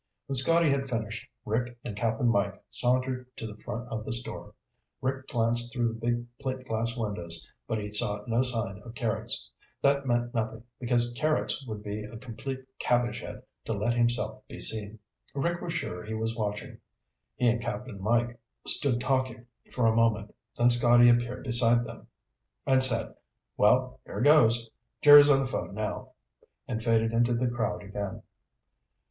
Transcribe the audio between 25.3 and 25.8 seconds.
the phone